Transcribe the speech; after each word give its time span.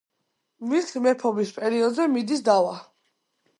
მისი 0.71 1.01
მეფობის 1.09 1.53
პერიოდზე 1.59 2.09
მიდის 2.17 2.45
დავა. 2.51 2.75